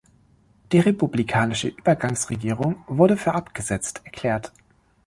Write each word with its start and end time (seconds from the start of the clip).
Die 0.71 0.79
republikanische 0.79 1.67
Übergangsregierung 1.67 2.83
wurde 2.87 3.17
für 3.17 3.35
abgesetzt 3.35 4.01
erklärt. 4.03 4.51